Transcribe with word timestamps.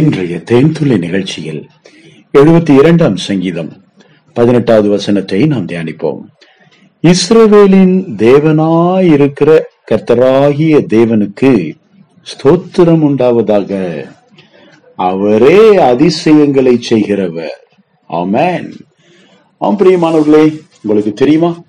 இன்றைய 0.00 0.42
தேன்துளை 0.50 0.98
நிகழ்ச்சியில் 0.98 1.68
எழுபத்தி 2.38 2.78
இரண்டாம் 2.78 3.16
சங்கீதம் 3.16 3.72
பதினெட்டாவது 4.32 4.88
வசனத்தை 4.88 5.46
நாம் 5.46 5.66
தியானிப்போம். 5.66 6.20
இஸ்ரவேலின் 7.02 8.04
தேவனாயிருக்கிற 8.16 9.60
கர்த்தராகிய 9.90 10.80
தேவனுக்கு 10.94 11.74
ஸ்தோத்திரம் 12.22 13.04
உண்டாவதாக. 13.08 14.04
அவரே 14.96 15.76
அதிசயங்களை 15.76 16.80
செய்கிறவர். 16.80 17.66
ஆமேன். 18.08 18.72
ஆம் 19.58 19.78
பிரியமானவர்களே 19.78 20.60
உங்களுக்கு 20.82 21.12
தெரியுமா? 21.14 21.62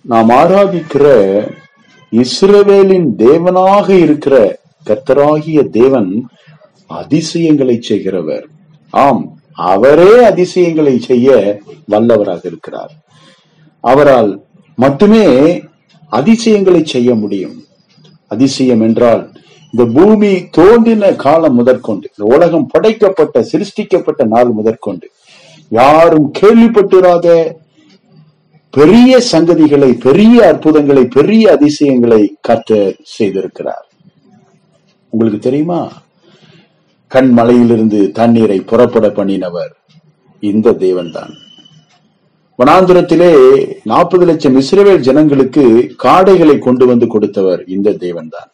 நாம் 0.00 0.28
ஆராதிக்கிற 0.28 1.06
இஸ்ரவேலின் 2.10 3.08
தேவனாக 3.18 3.90
இருக்கிற 3.90 4.58
கர்த்தராகிய 4.86 5.68
தேவன் 5.68 6.28
அதிசயங்களை 6.90 7.76
செய்கிறவர். 7.80 8.46
ஆம் 8.90 9.24
அவரே 9.52 10.12
அதிசயங்களை 10.24 10.94
செய்ய 10.98 11.58
வல்லவராக 11.90 12.46
இருக்கிறார். 12.46 12.92
அவரால் 13.84 14.30
மட்டுமே 14.76 15.26
அதிசயங்களை 16.12 16.82
செய்ய 16.84 17.14
முடியும். 17.14 17.56
அதிசயம் 18.26 18.80
என்றால் 18.80 19.22
இந்த 19.72 19.84
பூமி 20.00 20.30
தோன்றின 20.50 21.12
காலம் 21.24 21.54
முதற்கொண்டு 21.54 22.10
இந்த 22.16 22.34
உலகம் 22.34 22.66
படைக்கப்பட்ட 22.66 23.46
சிருஷ்டிக்கப்பட்ட 23.52 24.22
நாள் 24.24 24.50
முதற்கொண்டு 24.50 25.06
யாரும் 25.68 26.32
கேள்விப்பட்டிராத 26.40 27.28
பெரிய 28.70 29.20
சங்கதிகளை 29.32 29.90
பெரிய 30.00 30.36
அற்புதங்களை 30.48 31.04
பெரிய 31.04 31.52
அதிசயங்களை 31.52 32.22
கர்த்தர் 32.40 32.96
செய்திருக்கிறார். 33.18 33.86
உங்களுக்கு 35.08 35.38
தெரியுமா? 35.38 35.80
கண்மலையிலிருந்து 37.14 38.00
தண்ணீரை 38.18 38.58
புறப்பட 38.60 39.06
பண்ணினவர் 39.08 39.72
இந்த 40.50 40.76
தேவன்தான். 40.84 41.32
வனாந்திரத்திலே 42.58 43.32
நாற்பது 43.84 44.24
லட்சம் 44.26 44.56
இஸ்ரவேல் 44.60 45.04
ஜனங்களுக்கு 45.08 45.64
காடைகளை 46.04 46.56
கொண்டு 46.58 46.86
வந்து 46.86 47.06
கொடுத்தவர் 47.06 47.62
இந்த 47.76 47.90
தேவன்தான். 47.90 48.50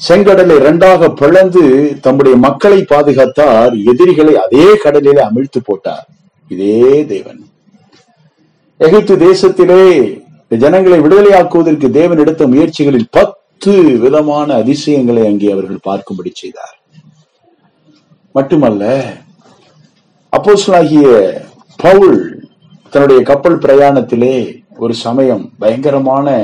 செங்கடலை 0.00 0.56
இரண்டாக 0.60 1.10
பிளந்து 1.10 1.62
தம்முடைய 2.00 2.36
மக்களை 2.36 2.80
பாதுகாத்தார் 2.90 3.74
எதிரிகளை 3.92 4.34
அதே 4.36 4.66
கடலிலே 4.76 5.22
அமிழ்த்து 5.28 5.60
போட்டார். 5.64 6.06
இதே 6.48 7.06
தேவன். 7.06 7.40
எகிப்து 8.78 9.14
தேசத்திலே 9.16 9.82
ஜனங்களை 10.64 10.98
விடுதலையாக்குவதற்கு 11.00 11.90
தேவன் 11.90 12.18
எடுத்த 12.18 12.46
முயற்சிகளில் 12.46 13.12
பத்து 13.18 13.72
விதமான 14.04 14.48
அதிசயங்களை 14.54 15.22
அங்கே 15.26 15.52
அவர்கள் 15.52 15.86
பார்க்கும்படி 15.88 16.32
செய்தார். 16.32 16.75
மட்டுமல்ல 18.36 18.84
அப்போஸ்தலனாகிய 20.36 21.06
பவுல் 21.84 22.18
தன்னுடைய 22.92 23.20
கப்பல் 23.22 23.62
பிரயாணத்திலே 23.64 24.36
ஒரு 24.82 24.94
சமயம் 25.06 25.44
பயங்கரமான 25.58 26.34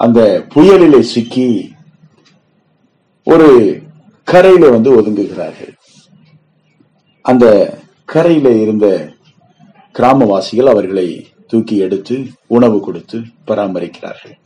அந்த 0.00 0.20
புயலிலே 0.54 1.00
சிக்கி 1.12 1.48
ஒரு 3.32 3.48
கரையில 4.30 4.68
வந்து 4.68 4.90
ஒதுங்குகிறார்கள். 5.00 5.72
அந்த 7.30 7.44
கரையில 8.12 8.48
இருந்த 8.64 8.86
கிராமவாசிகள் 9.98 10.72
அவர்களை 10.72 11.08
தூக்கி 11.50 11.76
எடுத்து 11.86 12.16
உணவு 12.56 12.78
கொடுத்து 12.80 13.18
பராமரிக்கிறார்கள். 13.46 14.36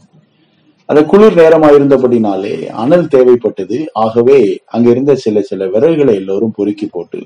அந்த 0.91 1.00
குளிர் 1.10 1.36
நேரமா 1.41 1.69
இருந்தபடினாலே 1.77 2.55
அனல் 2.83 3.10
தேவைப்பட்டது. 3.14 3.77
ஆகவே 4.05 4.38
அங்க 4.74 4.86
இருந்த 4.94 5.12
சில 5.24 5.42
சில 5.50 5.66
விறகுகளை 5.74 6.14
எல்லோரும் 6.20 6.56
பொறுக்கி 6.56 6.86
போட்டு 6.86 7.20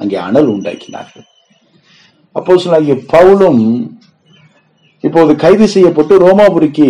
அங்கே 0.00 0.16
அனல் 0.26 0.48
உண்டாக்கினார்கள். 0.54 1.26
அப்போ 2.36 2.54
சொல்லாகிய 2.62 2.94
பவுலும் 3.14 3.60
இப்போது 5.06 5.32
கைது 5.42 5.66
செய்யப்பட்டு 5.74 6.14
ரோமாபுரிக்கு 6.24 6.88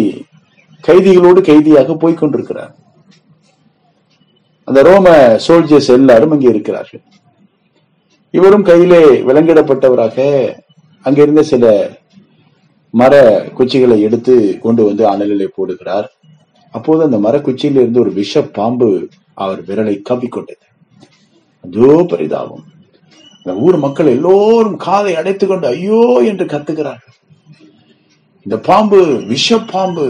கைதிகளோடு 0.89 1.41
கைதியாக 1.49 1.97
போய்கொண்டிருக்கிறார் 2.03 2.73
அந்த 4.69 4.81
ரோம 4.89 5.07
சோல்ஜர்ஸ் 5.47 5.91
எல்லாரும் 5.99 6.35
அங்கே 6.35 6.49
இருக்கிறார்கள். 6.55 7.03
இவரும் 8.39 8.69
கையிலே 8.69 9.03
விலங்கிடப்பட்டவராக 9.29 10.27
அங்கிருந்த 11.07 11.43
சில 11.53 11.65
மர 12.95 13.15
குச்சிகளை 13.59 13.97
எடுத்து 14.07 14.35
கொண்டு 14.65 14.83
வந்து 14.89 15.05
அனலிலே 15.13 15.47
போடுகிறார். 15.57 16.09
அப்போது 16.75 17.03
அந்த 17.07 17.19
மரக்குச்சியிலிருந்து 17.27 18.03
ஒரு 18.05 18.13
விஷ 18.21 18.43
பாம்பு 18.59 18.89
அவர் 19.45 19.61
விரலை 19.69 19.95
கவ்விக்கொண்டது 20.09 20.67
அதோ 21.65 21.89
பரிதாபம். 22.11 22.65
அந்த 23.39 23.53
ஊர் 23.65 23.77
மக்கள் 23.85 24.09
எல்லோரும் 24.17 24.77
காதை 24.77 25.13
அடைத்துக் 25.21 25.51
கொண்டு 25.51 25.67
ஐயோ 25.67 26.03
என்று 26.31 26.45
கத்துகிறார்கள். 26.53 27.17
இந்த 28.47 28.57
பாம்பு 28.69 29.01
விஷ 29.33 29.59
பாம்பு 29.73 30.07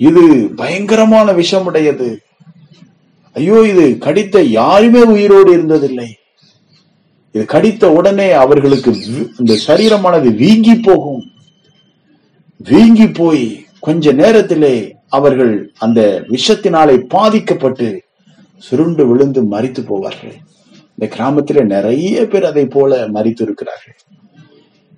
இது 0.00 0.22
பயங்கரமான 0.60 1.32
விஷமுடையது. 1.32 2.08
ஐயோ 3.36 3.58
இது 3.72 3.84
கடித்த 4.06 4.42
யாருமே 4.60 5.02
உயிரோடு 5.14 5.50
இருந்ததில்லை. 5.56 6.08
இது 7.34 7.44
கடித்த 7.54 7.92
உடனே 7.92 8.28
அவர்களுக்கு 8.44 8.92
இந்த 9.40 9.54
சரீரமானது 9.66 10.28
வீங்கி 10.42 10.76
போகும். 10.88 11.24
வீங்கி 12.60 13.06
போய் 13.20 13.44
கொஞ்ச 13.86 14.12
நேரத்திலே 14.20 14.74
அவர்கள் 15.16 15.52
அந்த 15.84 16.00
விஷத்தினாலே 16.34 16.96
பாதிக்கப்பட்டு 17.14 17.88
சுருண்டு 18.66 19.02
விழுந்து 19.10 19.40
மறித்து 19.52 19.82
போவார்கள். 19.90 20.36
இந்த 20.94 21.06
கிராமத்திலே 21.14 21.62
நிறைய 21.74 22.26
பேர் 22.32 22.46
அதை 22.50 22.64
போல 22.76 22.98
மறித்து 23.16 23.42
இருக்கிறார்கள் 23.46 23.96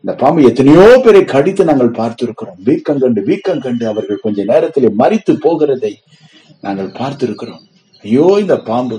இந்த 0.05 0.13
பாம்பு 0.21 0.41
எத்தனையோ 0.49 0.85
பேரை 1.05 1.23
கடித்து 1.33 1.63
நாங்கள் 1.71 1.97
பார்த்திருக்கிறோம். 1.99 2.59
வீக்கம் 2.69 3.01
கண்டு 3.03 3.21
வீக்கம் 3.31 3.63
கண்டு 3.65 3.85
அவர்கள் 3.93 4.25
கொஞ்ச 4.27 4.45
நேரத்திலே 4.51 4.91
மறித்து 5.01 5.33
போகிறதை 5.47 5.93
நாங்கள் 6.67 6.91
பார்த்திருக்கிறோம். 7.01 7.65
ஐயோ 8.05 8.27
இந்த 8.43 8.57
பாம்பு 8.69 8.99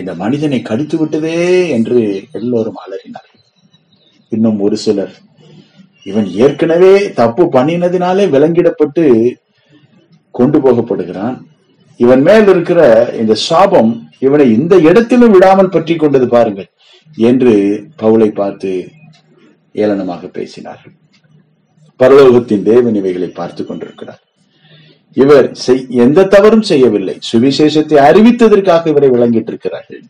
இந்த 0.00 0.12
மனிதனை 0.22 0.60
கடித்து 0.62 0.96
விட்டதே 0.98 1.38
என்று 1.76 1.98
எல்லோரும் 2.38 2.80
அலறினார்கள். 2.84 3.42
இன்னும் 4.32 4.58
ஒரு 4.66 4.76
சிலர் 4.84 5.14
இவன் 6.04 6.26
ஏற்கனவே 6.26 7.12
தப்பு 7.12 7.44
பண்ணினதினாலே 7.44 8.28
விலங்கிடப்பட்டு 8.28 9.32
கொண்டு 10.30 10.60
போகப்படுகிறான். 10.60 11.38
இவன் 11.96 12.22
மேல் 12.22 12.48
இருக்கிற 12.48 13.10
இந்த 13.18 13.34
சாபம் 13.34 14.08
இவனை 14.18 14.52
இந்த 14.52 14.78
இடத்திலும் 14.78 15.30
விடாமல் 15.30 15.68
பற்றி 15.68 15.96
கொண்டது 15.96 16.28
பாருங்கள் 16.28 16.70
என்று 17.16 17.84
பவுலை 18.02 18.34
பார்த்து 18.34 18.88
ஏளனமாக 19.74 20.26
பேசினார்கள். 20.26 20.98
பரலோகத்தின் 21.98 22.62
தேவன் 22.62 22.94
இவைகளை 22.94 23.28
பார்த்து 23.28 23.66
கொண்டிருக்கிறார். 23.66 24.22
இவர் 25.12 25.56
செய்- 25.66 25.88
எந்த 25.88 26.24
தவறும் 26.24 26.62
செய்யவில்லை. 26.62 27.18
சுவிசேஷத்தை 27.32 27.96
அறிவித்ததற்காக 27.96 28.86
இவரை 28.86 29.10
விளங்கிட்டு 29.10 29.46
இருக்கிறார்கள் 29.46 30.02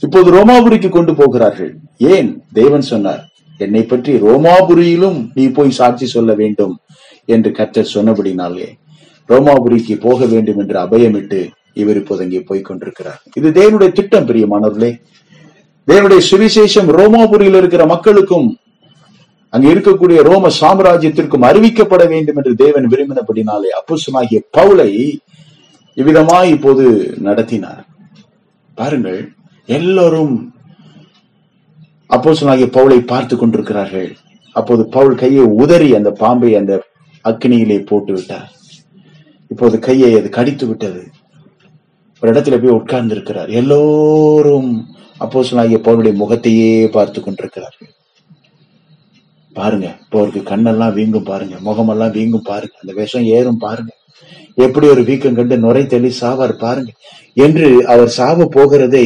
இப்போது 0.00 0.32
ரோமாபுரிக்கு 0.32 0.88
கொண்டு 0.88 1.14
போகிறார்கள். 1.14 1.76
ஏன்? 1.98 2.42
தேவன் 2.52 2.80
சொன்னார் 2.80 3.28
என்னை 3.64 3.82
பற்றி 3.82 4.12
ரோமாபுரியிலும் 4.26 5.18
நீ 5.34 5.44
போய் 5.48 5.76
சாட்சி 5.78 6.06
சொல்ல 6.06 6.34
வேண்டும் 6.34 6.74
என்று 7.34 7.50
கர்த்தர் 7.58 7.94
சொன்னபடினாலே 7.94 8.68
ரோமாபுரிக்கு 9.28 9.94
போக 10.00 10.26
வேண்டும் 10.32 10.58
என்று 10.62 10.76
அபயமிட்டு 10.84 11.40
இவர் 11.80 11.98
இப்போது 12.00 12.22
அங்கே 12.24 12.40
போய் 12.40 12.60
கொண்டிருக்கிறார். 12.60 13.20
இது 13.38 13.48
தேவனுடைய 13.58 13.90
திட்டம் 13.92 14.28
பிரியமானவர்களே. 14.28 14.92
தேவனுடைய 15.88 16.20
சுவிசேஷம் 16.30 16.88
ரோமாபுரியில் 16.98 17.58
இருக்கிற 17.62 17.82
மக்களுக்கும் 17.86 18.48
அங்கு 19.52 19.68
இருக்கக்கூடிய 19.74 20.18
ரோம 20.28 20.50
சாம்ராஜ்யத்திற்கும் 20.60 21.46
அறிவிக்கப்பட 21.48 22.02
வேண்டும் 22.12 22.38
என்று 22.40 22.52
தேவன் 22.64 22.88
விரும்பினபடினாலே 22.92 23.68
அப்புசமாகிய 23.78 24.38
பவுலை 24.58 24.90
இவ்விதமாய் 25.96 26.50
இப்போது 26.56 26.84
நடத்தினார். 27.26 27.84
பாருங்கள் 28.78 29.20
எல்லோரும் 29.68 30.34
அப்போஸ்தலனாகிய 32.10 32.66
பவுலை 32.76 32.98
பார்த்து 33.12 33.36
கொண்டிருக்கிறார்கள். 33.36 34.10
அப்போது 34.52 34.82
பவுல் 34.88 35.16
கையை 35.22 35.44
உதறி 35.62 35.88
அந்த 35.94 36.10
பாம்பை 36.10 36.50
அந்த 36.60 36.74
அக்னியிலே 37.24 37.78
போட்டு 37.90 38.12
விட்டார். 38.12 38.50
இப்போது 39.50 39.78
கையை 39.78 40.10
அது 40.18 40.28
கடித்து 40.28 40.66
விட்டது. 40.66 41.02
ஒரு 42.22 42.30
இடத்துல 42.32 42.56
போய் 42.60 42.78
உட்கார்ந்து 42.78 43.14
இருக்கிறார் 43.14 43.50
எல்லோரும் 43.60 44.70
அப்போஸ்தலனாகிய 45.24 45.78
பவுலுடைய 45.86 46.14
முகத்தையே 46.22 46.72
பார்த்து 46.96 47.18
கொண்டிருக்கிறார்கள். 47.20 47.90
பாருங்க 49.56 49.86
இப்போ 50.02 50.16
அவருக்கு 50.20 50.42
கண்ணெல்லாம் 50.50 50.94
வீங்கும் 50.96 51.28
பாருங்க 51.30 51.56
முகமெல்லாம் 51.68 52.14
வீங்கும் 52.16 52.48
பாருங்க 52.50 52.74
அந்த 52.82 52.92
விஷம் 53.00 53.28
ஏறும் 53.36 53.62
பாருங்க. 53.66 53.92
எப்படி 54.66 54.86
ஒரு 54.94 55.02
வீக்கம் 55.02 55.38
கண்டு 55.38 55.56
நுரை 55.58 55.82
தெளி 55.86 56.10
சாவார் 56.20 56.54
பாருங்க. 56.64 56.90
என்று 57.44 57.68
அவர் 57.92 58.10
சாவ 58.18 58.48
போகிறதை 58.56 59.04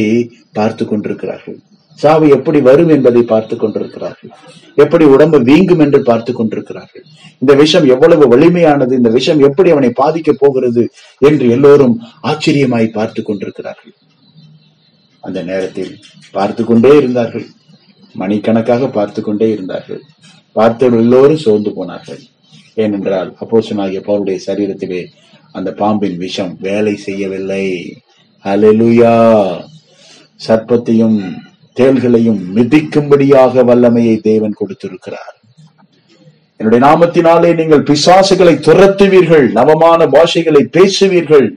பார்த்து 0.57 0.85
கொண்டிருக்கிறார்கள். 0.85 1.59
சாவு 2.01 2.25
எப்படி 2.35 2.59
வரும் 2.67 2.91
என்பதை 2.95 3.21
பார்த்து 3.31 3.55
கொண்டிருக்கிறார்கள். 3.61 4.31
எப்படி 4.83 5.05
உடம்பு 5.15 5.37
வீங்கும் 5.49 5.83
என்று 5.85 5.99
பார்த்து 6.09 6.31
கொண்டிருக்கிறார்கள். 6.33 7.03
இந்த 7.41 7.53
விஷம் 7.61 7.87
எவ்வளவு 7.93 8.25
வலிமையானது 8.33 8.93
இந்த 8.99 9.09
விஷம் 9.17 9.41
எப்படி 9.47 9.69
அவனை 9.75 9.91
பாதிக்க 10.01 10.31
போகிறது 10.43 10.83
என்று 11.29 11.47
எல்லோரும் 11.55 11.95
ஆச்சரியமாய் 12.31 12.95
பார்த்து 12.97 13.23
கொண்டிருக்கிறார்கள். 13.23 13.95
அந்த 15.23 15.39
நேரத்தில் 15.49 15.91
பார்த்து 16.37 16.61
கொண்டே 16.65 16.93
இருந்தார்கள். 17.01 17.47
மணிக்கணக்காக 18.21 18.87
பார்த்து 18.97 19.21
கொண்டே 19.25 19.47
இருந்தார்கள். 19.55 20.01
பார்த்தவர்கள் 20.57 21.03
எல்லோரும் 21.05 21.43
சோர்ந்து 21.45 21.71
போனார்கள். 21.75 22.21
ஏனென்றால் 22.83 23.29
அப்போசனாகிய 23.41 23.99
பவுலுடைய 24.07 24.39
சரீரத்திலே 24.47 25.01
அந்த 25.57 25.69
பாம்பின் 25.81 26.17
விஷம் 26.23 26.51
வேலை 26.67 26.95
செய்யவில்லை. 27.05 27.65
அலெலுயா 28.45 29.15
சர்ப்பத்தையும் 30.47 31.17
தேள்களையும் 31.79 32.41
மிதிக்கும்படியாக 32.55 33.63
வல்லமையை 33.69 34.15
தேவன் 34.29 34.57
கொடுத்திருக்கிறார். 34.59 35.35
என்னுடைய 36.59 36.81
நாமத்தினாலே 36.87 37.51
நீங்கள் 37.59 37.85
பிசாசுகளை 37.89 38.55
துரத்துவீர்கள் 38.67 39.45
நவமான 39.57 40.07
பாஷைகளை 40.15 40.63
பேசுவீர்கள் 40.77 41.47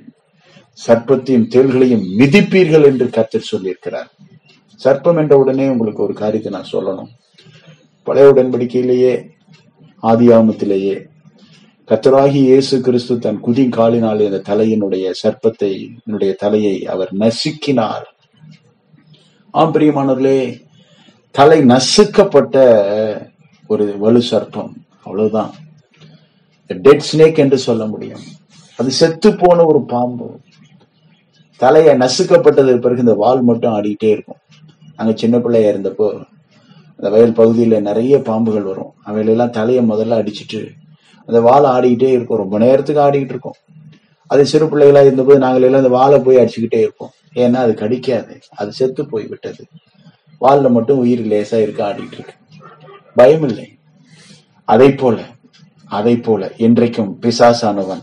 சர்ப்பத்தையும் 0.87 1.49
தேள்களையும் 1.55 2.05
மிதிப்பீர்கள் 2.21 2.87
என்று 2.91 3.07
கத்தர் 3.17 3.51
சொல்லியிருக்கிறார். 3.51 4.09
சர்ப்பம் 4.85 5.19
என்ற 5.23 5.35
உடனே 5.37 5.67
உங்களுக்கு 5.69 6.03
ஒரு 6.03 6.15
காரியத்தை 6.23 6.53
நான் 6.53 6.73
சொல்லணும். 6.73 7.11
பழைய 8.07 8.33
உடன்படிக்கையிலேயே 8.33 9.13
ஆதியாமத்திலேயே 10.03 10.97
கத்தராகி 11.91 12.41
இயேசு 12.49 12.75
கிறிஸ்து 12.81 13.15
தன் 13.19 13.41
குதிங்காலினாலே 13.47 14.27
அந்த 14.31 14.43
தலையினுடைய 14.51 15.13
சர்ப்பத்தை 15.23 15.71
என்னுடைய 16.05 16.33
தலையை 16.43 16.77
அவர் 16.95 17.11
நசுக்கினார். 17.23 18.07
ஆம்பிரியமானவர்களே 19.55 20.61
தலை 21.31 21.59
நசுக்கப்பட்ட 21.61 22.56
ஒரு 23.67 23.99
வலு 23.99 24.23
சர்ப்பம். 24.31 24.73
அவ்வளவுதான். 25.05 25.53
டெட் 26.67 27.05
ஸ்னேக் 27.12 27.39
என்று 27.39 27.59
சொல்ல 27.59 27.87
முடியும். 27.87 28.21
அது 28.77 28.91
செத்து 28.91 29.37
போன 29.37 29.65
ஒரு 29.65 29.85
பாம்பு. 29.85 30.41
தலையை 31.56 31.95
நசுக்கப்பட்டது 31.95 32.79
பிறகு 32.79 33.01
இந்த 33.01 33.15
வால் 33.15 33.43
மட்டும் 33.43 33.73
ஆடிக்கிட்டே 33.73 34.11
இருக்கும். 34.11 34.37
அங்க 34.97 35.12
சின்ன 35.17 35.39
பிள்ளையா 35.39 35.71
இருந்தப்போ 35.71 36.09
அந்த 36.97 37.11
வயல் 37.11 37.33
பகுதியில 37.33 37.81
நிறைய 37.81 38.19
பாம்புகள் 38.19 38.62
வரும். 38.62 38.93
அவையிலெல்லாம் 39.06 39.51
தலையை 39.51 39.89
முதல்ல 39.89 40.19
அடிச்சிட்டு 40.21 40.69
அந்த 41.27 41.41
வாழை 41.41 41.71
ஆடிக்கிட்டே 41.71 42.09
இருக்கும். 42.09 42.39
ரொம்ப 42.39 42.59
நேரத்துக்கு 42.59 43.03
ஆடிக்கிட்டு 43.03 43.35
இருக்கும். 43.35 43.59
அது 44.27 44.47
சிறு 44.47 44.67
பிள்ளைகளா 44.67 45.01
இருந்தபோது 45.01 45.39
நாங்கள் 45.39 45.62
எல்லாம் 45.62 45.85
அந்த 45.85 45.97
வாழை 45.97 46.19
போய் 46.19 46.37
அடிச்சுக்கிட்டே 46.37 46.79
இருப்போம். 46.79 47.11
ஏன்னா 47.43 47.59
அது 47.65 47.73
கடிக்காது. 47.83 48.35
அது 48.61 48.71
செத்து 48.79 49.03
போய் 49.13 49.27
விட்டது 49.33 49.63
வாழ்ல 50.41 50.71
மட்டும் 50.77 51.03
உயிர் 51.05 51.23
லேசா 51.33 51.59
இருக்க 51.65 51.81
ஆடிட்டு 51.89 52.17
இருக்கு. 52.19 52.35
பயம் 53.19 53.47
இல்லை 53.49 53.69
அதை 54.69 54.91
போல 55.03 55.19
அதை 55.91 56.15
போல 56.27 56.43
இன்றைக்கும் 56.67 57.13
பிசாசானவன் 57.23 58.03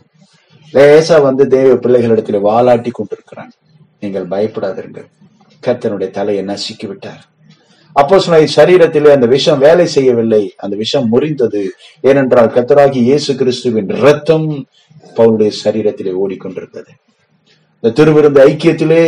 லேசா 0.74 1.18
வந்து 1.22 1.44
தேவ 1.56 1.72
பிள்ளைகளிடத்தில் 1.84 2.46
வாலாட்டி 2.50 2.92
கொண்டிருக்கிறான். 2.94 3.52
நீங்கள் 4.00 4.32
பயப்படாதீர்கள் 4.34 5.10
கர்த்தனுடைய 5.66 6.10
தலையை 6.18 6.44
நசுக்கி 6.46 6.86
விட்டார் 6.88 7.22
அப்போ 7.96 8.18
சரீரத்திலே 8.56 9.10
அந்த 9.16 9.28
விஷம் 9.34 9.60
வேலை 9.60 9.86
செய்யவில்லை. 9.86 10.44
அந்த 10.64 10.76
விஷம் 10.82 11.08
முறிந்தது. 11.14 11.62
ஏனென்றால் 12.10 12.54
கர்த்தராகி 12.56 13.00
இயேசு 13.10 13.32
கிறிஸ்துவின் 13.36 13.90
ரத்தம் 14.06 14.48
பவுலுடைய 15.18 15.52
சரீரத்திலே 15.64 16.14
ஓடிக்கொண்டிருந்தது. 16.24 16.92
இந்த 17.84 17.92
திருவிருந்த 17.98 18.40
ஐக்கியத்திலே 18.50 19.04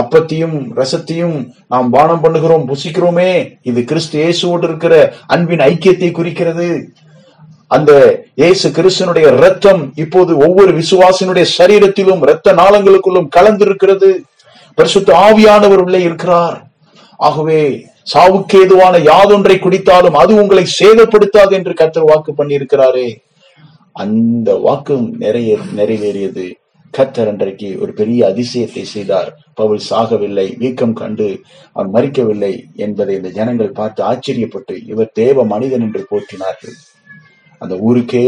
அப்பத்தையும் 0.00 0.56
ரசத்தையும் 0.78 1.36
நாம் 1.72 1.90
பானம் 1.90 2.22
பண்ணுகிறோம் 2.24 2.64
புசிக்கிறோமே. 2.70 3.30
இது 3.62 3.80
கிறிஸ்து 3.90 4.16
இயேசுவோடு 4.22 4.66
இருக்கிற 4.70 4.94
அன்பின் 5.26 5.62
ஐக்கியத்தை 5.70 6.10
குறிக்கிறது. 6.18 6.68
அந்த 7.66 7.92
இயேசு 8.40 8.66
கிறிஸ்தனுடைய 8.68 9.28
ரத்தம் 9.44 9.82
இப்போது 10.04 10.32
ஒவ்வொரு 10.46 10.72
விசுவாசினுடைய 10.80 11.46
சரீரத்திலும் 11.58 12.22
இரத்த 12.26 12.52
நாளங்களுக்குள்ளும் 12.52 13.32
கலந்திருக்கிறது. 13.36 14.10
பரிசுத்த 14.74 15.10
ஆவியானவர் 15.26 15.82
உள்ளே 15.86 16.02
இருக்கிறார். 16.02 16.56
ஆகவே 17.28 17.62
சாவுக்கு 18.14 18.58
ஏதுவான 18.62 18.98
யாதொன்றை 19.10 19.56
குடித்தாலும் 19.60 20.20
அது 20.22 20.32
உங்களை 20.42 20.64
சேதப்படுத்தாது 20.78 21.52
என்று 21.60 21.72
கத்தர் 21.80 22.10
வாக்கு 22.10 22.32
பண்ணியிருக்கிறாரே. 22.36 23.08
அந்த 23.92 24.48
வாக்கும் 24.66 25.06
நிறைய 25.24 25.56
நிறைவேறியது. 25.76 26.46
கத்தர் 26.94 27.30
அன்றைக்கு 27.30 27.68
ஒரு 27.82 27.92
பெரிய 27.92 28.20
அதிசயத்தை 28.30 28.82
செய்தார். 28.82 29.30
பவுல் 29.54 29.82
சாகவில்லை 29.88 30.46
வீக்கம் 30.58 30.92
கண்டு 30.92 31.28
அவன் 31.72 31.90
மறிக்கவில்லை 31.96 32.52
என்பதை 32.74 33.14
இந்த 33.14 33.30
ஜனங்கள் 33.38 33.76
பார்த்து 33.78 34.02
ஆச்சரியப்பட்டு 34.10 34.74
இவர் 34.92 35.10
தேவ 35.12 35.44
மனிதன் 35.44 35.84
என்று 35.86 36.02
போற்றினார்கள். 36.10 36.76
அந்த 37.58 37.74
ஊருக்கே 37.76 38.24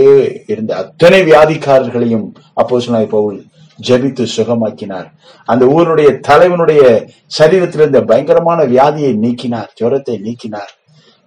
இருந்த 0.46 0.72
அத்தனை 0.76 1.20
வியாதிக்காரர்களையும் 1.22 2.26
அப்போ 2.54 3.06
பவுல் 3.14 3.38
ஜெபித்து 3.78 4.24
சுகமாக்கினார். 4.36 5.08
அந்த 5.48 5.64
ஊருடைய 5.76 6.08
தலைவனுடைய 6.28 6.82
சரீரத்தில் 7.38 7.82
இருந்த 7.82 8.02
பயங்கரமான 8.10 8.64
வியாதியை 8.64 9.12
நீக்கினார் 9.24 9.70
ஜுரத்தை 9.80 10.16
நீக்கினார். 10.26 10.72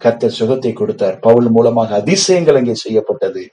கத்த 0.02 0.30
சுகத்தை 0.40 0.74
கொடுத்தார். 0.74 1.18
பவுல் 1.20 1.50
மூலமாக 1.50 1.96
அதிசயங்கள் 1.96 2.60
அங்கே 2.60 2.76
செய்யப்பட்டது. 2.86 3.44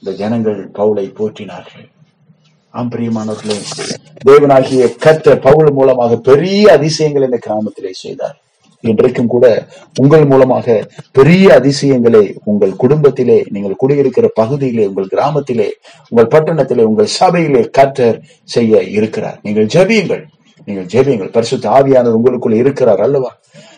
இந்த 0.00 0.12
ஜனங்கள் 0.22 0.60
பவுலை 0.78 1.06
போற்றினார்கள். 1.18 1.86
ஆம் 2.78 2.90
பிரியமானவர்களே 2.92 3.54
தேவனாகிய 4.28 4.96
கர்த்தர் 4.98 5.38
பவுல் 5.38 5.70
மூலமாக 5.72 6.16
பெரிய 6.16 6.72
அதிசயங்களை 6.72 7.26
இந்த 7.28 7.38
கிராமத்திலே 7.46 7.92
செய்தார். 7.92 8.34
இன்றைக்கும் 8.80 9.30
கூட 9.34 9.66
உங்கள் 10.00 10.24
மூலமாக 10.24 10.76
பெரிய 11.12 11.54
அதிசயங்களை 11.54 12.22
உங்கள் 12.44 12.74
குடும்பத்திலே 12.76 13.38
நீங்கள் 13.50 13.76
குடியிருக்கிற 13.76 14.28
பகுதியிலே 14.40 14.86
உங்கள் 14.86 15.08
கிராமத்திலே 15.14 15.68
உங்கள் 16.08 16.30
பட்டணத்திலே 16.34 16.82
உங்கள் 16.82 17.06
சபையிலே 17.06 17.62
கர்த்தர் 17.78 18.20
செய்ய 18.44 18.82
இருக்கிறார். 18.82 19.38
நீங்கள் 19.42 19.66
ஜெபியுங்கள். 19.66 20.24
நீங்கள் 20.64 20.88
ஜெபியுங்கள். 20.94 21.32
பரிசுத்த 21.32 21.68
ஆவியானது 21.68 22.18
உங்களுக்குள் 22.20 22.60
இருக்கிறார் 22.62 23.00
அல்லவா? 23.00 23.32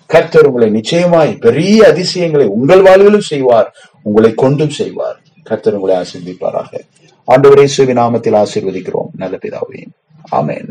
கர்த்தர் 0.06 0.46
உங்களை 0.46 0.70
நிச்சயமாய் 0.70 1.34
பெரிய 1.46 1.88
அதிசயங்களை 1.88 2.46
உங்கள் 2.46 2.82
வாழ்விலும் 2.82 3.28
செய்வார் 3.32 3.74
உங்களை 4.02 4.32
கொண்டும் 4.44 4.76
செய்வார். 4.82 5.18
கர்த்தர் 5.42 5.74
உங்களை 5.74 5.96
ஆசிர்விப்பாராக 5.96 6.70
ஆண்டவரே 7.28 7.64
சுவி 7.64 7.92
நாமத்தில் 7.92 8.46
ஆசீர்வதிக்கிறோம். 8.46 9.08
நல்ல 9.16 9.36
பிதாவே. 9.36 9.86
ஆமேன். 10.32 10.69